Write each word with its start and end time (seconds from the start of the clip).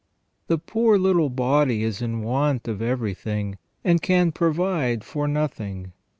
The 0.47 0.57
poor 0.57 0.97
little 0.97 1.29
body 1.29 1.83
is 1.83 2.01
in 2.01 2.23
want 2.23 2.67
of 2.67 2.81
everything, 2.81 3.59
and 3.83 4.01
can 4.01 4.31
provide 4.31 5.03
for 5.03 5.27
nothing. 5.27 5.93